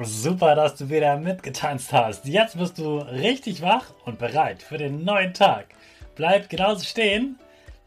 Super, 0.00 0.54
dass 0.54 0.76
du 0.76 0.88
wieder 0.90 1.16
mitgetanzt 1.16 1.92
hast. 1.92 2.24
Jetzt 2.24 2.56
bist 2.56 2.78
du 2.78 2.98
richtig 2.98 3.62
wach 3.62 3.86
und 4.04 4.16
bereit 4.16 4.62
für 4.62 4.78
den 4.78 5.04
neuen 5.04 5.34
Tag. 5.34 5.66
Bleib 6.14 6.48
genauso 6.48 6.84
stehen, 6.84 7.36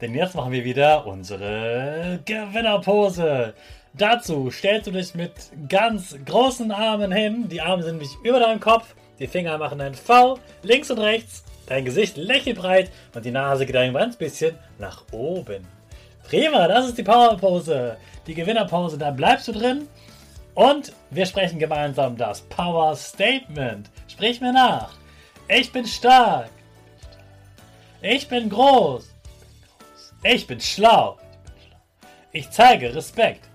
denn 0.01 0.13
jetzt 0.13 0.35
machen 0.35 0.51
wir 0.51 0.65
wieder 0.65 1.07
unsere 1.07 2.19
Gewinnerpose. 2.25 3.53
Dazu 3.93 4.51
stellst 4.51 4.87
du 4.87 4.91
dich 4.91 5.15
mit 5.15 5.31
ganz 5.69 6.17
großen 6.25 6.69
Armen 6.73 7.13
hin. 7.13 7.47
Die 7.47 7.61
Arme 7.61 7.83
sind 7.83 7.99
nicht 7.99 8.17
über 8.25 8.41
deinem 8.41 8.59
Kopf. 8.59 8.93
Die 9.17 9.27
Finger 9.27 9.57
machen 9.57 9.79
ein 9.79 9.95
V 9.95 10.37
links 10.63 10.91
und 10.91 10.99
rechts. 10.99 11.45
Dein 11.67 11.85
Gesicht 11.85 12.17
lächelt 12.17 12.57
breit 12.57 12.91
und 13.15 13.23
die 13.23 13.31
Nase 13.31 13.65
geht 13.65 13.77
ein 13.77 13.93
ganz 13.93 14.17
bisschen 14.17 14.57
nach 14.79 15.05
oben. 15.13 15.65
Prima, 16.27 16.67
das 16.67 16.87
ist 16.87 16.97
die 16.97 17.03
Powerpose. 17.03 17.95
Die 18.27 18.33
Gewinnerpose, 18.33 18.97
da 18.97 19.11
bleibst 19.11 19.47
du 19.47 19.53
drin 19.53 19.87
und 20.55 20.93
wir 21.09 21.25
sprechen 21.25 21.59
gemeinsam 21.59 22.17
das 22.17 22.41
Power 22.41 22.95
Statement. 22.95 23.89
Sprich 24.07 24.41
mir 24.41 24.53
nach. 24.53 24.93
Ich 25.47 25.71
bin 25.71 25.85
stark. 25.85 26.49
Ich 28.01 28.27
bin 28.27 28.49
groß. 28.49 29.13
Ich 30.23 30.47
bin 30.47 30.59
schlau. 30.59 31.17
Ich 32.31 32.49
zeige 32.49 32.93
Respekt. 32.95 33.47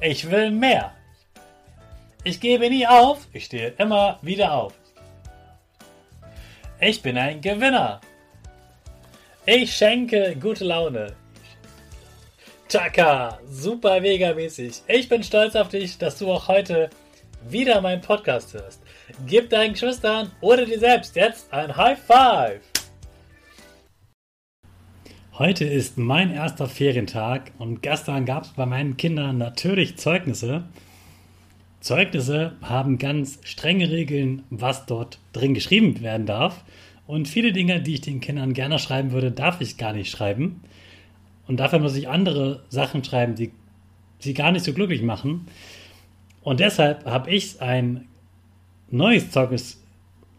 Ich 0.00 0.30
will 0.30 0.50
mehr. 0.50 0.92
Ich 2.24 2.40
gebe 2.40 2.68
nie 2.68 2.86
auf. 2.86 3.26
Ich 3.32 3.46
stehe 3.46 3.74
immer 3.78 4.18
wieder 4.22 4.52
auf. 4.52 4.74
Ich 6.80 7.02
bin 7.02 7.18
ein 7.18 7.40
Gewinner. 7.40 8.00
Ich 9.46 9.76
schenke 9.76 10.36
gute 10.36 10.64
Laune. 10.64 11.14
Chaka, 12.70 13.40
super 13.50 14.00
mega 14.00 14.32
mäßig. 14.32 14.82
Ich 14.86 15.08
bin 15.08 15.24
stolz 15.24 15.56
auf 15.56 15.70
dich, 15.70 15.98
dass 15.98 16.18
du 16.18 16.30
auch 16.30 16.46
heute 16.46 16.88
wieder 17.48 17.80
meinen 17.80 18.00
Podcast 18.00 18.54
hörst. 18.54 18.80
Gib 19.26 19.50
deinen 19.50 19.72
Geschwistern 19.72 20.30
oder 20.40 20.64
dir 20.64 20.78
selbst 20.78 21.16
jetzt 21.16 21.52
ein 21.52 21.76
High 21.76 21.98
Five. 21.98 22.60
Heute 25.32 25.64
ist 25.64 25.98
mein 25.98 26.32
erster 26.32 26.68
Ferientag 26.68 27.50
und 27.58 27.82
gestern 27.82 28.24
gab 28.24 28.44
es 28.44 28.50
bei 28.50 28.66
meinen 28.66 28.96
Kindern 28.96 29.36
natürlich 29.36 29.96
Zeugnisse. 29.96 30.62
Zeugnisse 31.80 32.52
haben 32.62 32.98
ganz 32.98 33.40
strenge 33.42 33.90
Regeln, 33.90 34.44
was 34.50 34.86
dort 34.86 35.18
drin 35.32 35.54
geschrieben 35.54 36.02
werden 36.02 36.26
darf. 36.26 36.62
Und 37.08 37.26
viele 37.26 37.50
Dinge, 37.50 37.80
die 37.80 37.94
ich 37.94 38.00
den 38.02 38.20
Kindern 38.20 38.54
gerne 38.54 38.78
schreiben 38.78 39.10
würde, 39.10 39.32
darf 39.32 39.60
ich 39.60 39.76
gar 39.76 39.92
nicht 39.92 40.12
schreiben. 40.12 40.62
Und 41.50 41.56
dafür 41.56 41.80
muss 41.80 41.96
ich 41.96 42.08
andere 42.08 42.62
Sachen 42.68 43.02
schreiben, 43.02 43.34
die 43.34 43.50
sie 44.20 44.34
gar 44.34 44.52
nicht 44.52 44.64
so 44.64 44.72
glücklich 44.72 45.02
machen. 45.02 45.46
Und 46.42 46.60
deshalb 46.60 47.04
habe 47.06 47.28
ich 47.28 47.60
ein 47.60 48.06
neues 48.88 49.32
Zeugnis 49.32 49.82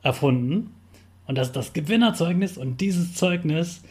erfunden. 0.03 0.71
Und 1.27 1.37
das 1.37 1.47
ist 1.47 1.57
das 1.57 1.73
Gewinnerzeugnis. 1.73 2.57
Und 2.57 2.79
dieses 2.79 3.13
Zeugnis, 3.13 3.83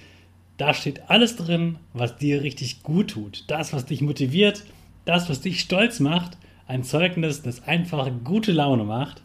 da 0.56 0.72
steht 0.72 1.10
alles 1.10 1.36
drin, 1.36 1.76
was 1.92 2.16
dir 2.16 2.42
richtig 2.42 2.82
gut 2.82 3.10
tut. 3.10 3.44
Das, 3.48 3.74
was 3.74 3.84
dich 3.84 4.00
motiviert, 4.00 4.64
das, 5.04 5.28
was 5.28 5.42
dich 5.42 5.60
stolz 5.60 6.00
macht. 6.00 6.38
Ein 6.66 6.84
Zeugnis, 6.84 7.42
das 7.42 7.64
einfach 7.64 8.10
gute 8.24 8.52
Laune 8.52 8.84
macht. 8.84 9.20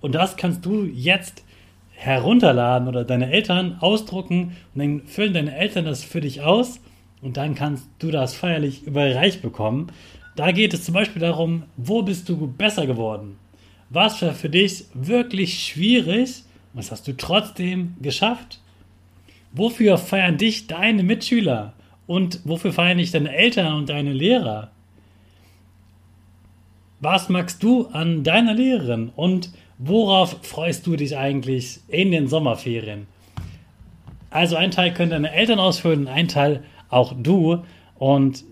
Und 0.00 0.14
das 0.14 0.36
kannst 0.36 0.64
du 0.64 0.84
jetzt 0.84 1.42
herunterladen 1.90 2.86
oder 2.86 3.02
deine 3.02 3.32
Eltern 3.32 3.78
ausdrucken 3.80 4.56
und 4.74 4.78
dann 4.78 5.02
füllen 5.06 5.34
deine 5.34 5.56
Eltern 5.56 5.84
das 5.84 6.04
für 6.04 6.20
dich 6.20 6.42
aus 6.42 6.78
und 7.22 7.36
dann 7.36 7.54
kannst 7.54 7.88
du 8.00 8.10
das 8.10 8.34
feierlich 8.34 8.82
überreicht 8.82 9.40
bekommen. 9.40 9.90
Da 10.36 10.50
geht 10.50 10.74
es 10.74 10.84
zum 10.84 10.94
Beispiel 10.94 11.22
darum, 11.22 11.62
wo 11.76 12.02
bist 12.02 12.28
du 12.28 12.48
besser 12.48 12.86
geworden? 12.86 13.38
Was 13.90 14.20
war 14.22 14.32
für 14.32 14.48
dich 14.48 14.86
wirklich 14.94 15.64
schwierig? 15.64 16.42
Was 16.74 16.90
hast 16.90 17.06
du 17.06 17.16
trotzdem 17.16 17.94
geschafft? 18.00 18.60
Wofür 19.52 19.98
feiern 19.98 20.38
dich 20.38 20.66
deine 20.66 21.02
Mitschüler? 21.02 21.74
Und 22.06 22.40
wofür 22.44 22.72
feiern 22.72 22.98
dich 22.98 23.12
deine 23.12 23.34
Eltern 23.34 23.74
und 23.74 23.88
deine 23.88 24.12
Lehrer? 24.12 24.70
Was 27.00 27.28
magst 27.28 27.62
du 27.62 27.86
an 27.88 28.24
deiner 28.24 28.54
Lehrerin? 28.54 29.10
Und 29.14 29.50
worauf 29.78 30.38
freust 30.42 30.86
du 30.86 30.96
dich 30.96 31.16
eigentlich 31.16 31.80
in 31.88 32.10
den 32.10 32.28
Sommerferien? 32.28 33.06
Also 34.30 34.56
ein 34.56 34.70
Teil 34.70 34.94
können 34.94 35.10
deine 35.10 35.32
Eltern 35.32 35.58
ausfüllen, 35.58 36.08
ein 36.08 36.28
Teil 36.28 36.64
auch 36.92 37.14
du. 37.16 37.62
Und 37.96 38.44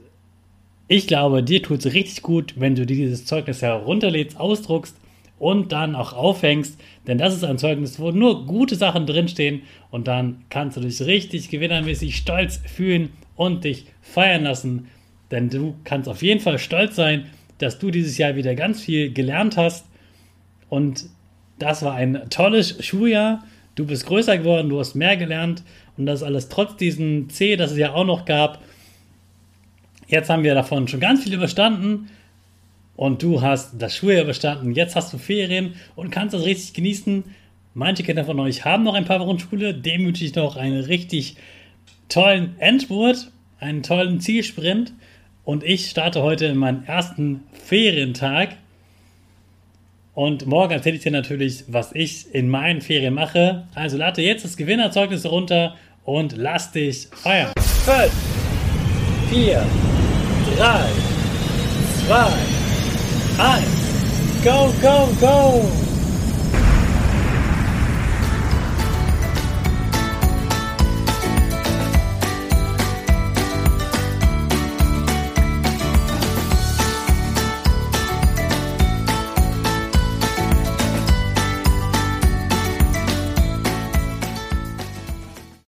ich 0.88 1.06
glaube, 1.06 1.42
dir 1.42 1.62
tut 1.62 1.84
es 1.84 1.94
richtig 1.94 2.22
gut, 2.22 2.54
wenn 2.56 2.74
du 2.74 2.86
dieses 2.86 3.24
Zeugnis 3.24 3.62
herunterlädst, 3.62 4.38
ausdruckst 4.38 4.96
und 5.38 5.72
dann 5.72 5.94
auch 5.94 6.12
aufhängst. 6.12 6.78
Denn 7.06 7.18
das 7.18 7.34
ist 7.34 7.44
ein 7.44 7.58
Zeugnis, 7.58 7.98
wo 7.98 8.10
nur 8.10 8.46
gute 8.46 8.76
Sachen 8.76 9.06
drinstehen 9.06 9.62
und 9.90 10.08
dann 10.08 10.44
kannst 10.50 10.76
du 10.76 10.80
dich 10.80 11.00
richtig 11.02 11.48
gewinnermäßig 11.48 12.16
stolz 12.16 12.60
fühlen 12.66 13.10
und 13.36 13.64
dich 13.64 13.86
feiern 14.02 14.44
lassen. 14.44 14.88
Denn 15.30 15.48
du 15.48 15.74
kannst 15.84 16.08
auf 16.08 16.22
jeden 16.22 16.40
Fall 16.40 16.58
stolz 16.58 16.96
sein, 16.96 17.26
dass 17.58 17.78
du 17.78 17.90
dieses 17.90 18.18
Jahr 18.18 18.36
wieder 18.36 18.54
ganz 18.54 18.82
viel 18.82 19.12
gelernt 19.12 19.56
hast. 19.56 19.86
Und 20.68 21.06
das 21.58 21.82
war 21.82 21.94
ein 21.94 22.28
tolles 22.30 22.84
Schuljahr. 22.84 23.44
Du 23.80 23.86
bist 23.86 24.04
größer 24.04 24.36
geworden, 24.36 24.68
du 24.68 24.78
hast 24.78 24.94
mehr 24.94 25.16
gelernt 25.16 25.62
und 25.96 26.04
das 26.04 26.22
alles 26.22 26.50
trotz 26.50 26.76
diesem 26.76 27.30
C, 27.30 27.56
das 27.56 27.70
es 27.70 27.78
ja 27.78 27.94
auch 27.94 28.04
noch 28.04 28.26
gab. 28.26 28.62
Jetzt 30.06 30.28
haben 30.28 30.42
wir 30.42 30.54
davon 30.54 30.86
schon 30.86 31.00
ganz 31.00 31.22
viel 31.24 31.32
überstanden 31.32 32.10
und 32.94 33.22
du 33.22 33.40
hast 33.40 33.78
das 33.78 33.96
Schuljahr 33.96 34.24
überstanden. 34.24 34.74
Jetzt 34.74 34.96
hast 34.96 35.14
du 35.14 35.16
Ferien 35.16 35.76
und 35.96 36.10
kannst 36.10 36.34
das 36.34 36.44
richtig 36.44 36.74
genießen. 36.74 37.24
Manche 37.72 38.02
Kinder 38.02 38.26
von 38.26 38.38
euch 38.38 38.66
haben 38.66 38.82
noch 38.82 38.92
ein 38.92 39.06
paar 39.06 39.20
Wochen 39.20 39.38
Schule. 39.38 39.72
Dem 39.72 40.04
wünsche 40.04 40.26
ich 40.26 40.34
noch 40.34 40.56
einen 40.56 40.84
richtig 40.84 41.36
tollen 42.10 42.56
Endspurt, 42.58 43.30
einen 43.60 43.82
tollen 43.82 44.20
Zielsprint. 44.20 44.92
Und 45.42 45.64
ich 45.64 45.88
starte 45.88 46.22
heute 46.22 46.44
in 46.44 46.58
meinen 46.58 46.84
ersten 46.84 47.44
Ferientag. 47.64 48.58
Und 50.14 50.46
morgen 50.46 50.72
erzähle 50.72 50.96
ich 50.96 51.02
dir 51.02 51.12
natürlich, 51.12 51.64
was 51.68 51.92
ich 51.94 52.34
in 52.34 52.48
meinen 52.48 52.80
Ferien 52.80 53.14
mache. 53.14 53.64
Also 53.74 53.96
lade 53.96 54.22
jetzt 54.22 54.44
das 54.44 54.56
Gewinnerzeugnis 54.56 55.24
runter 55.24 55.76
und 56.04 56.36
lass 56.36 56.72
dich 56.72 57.08
feiern. 57.12 57.52
5, 57.84 58.12
4, 59.30 59.66
3, 60.56 60.80
2, 62.06 62.16
1, 63.38 64.44
go, 64.44 64.72
go, 64.82 65.08
go! 65.20 65.89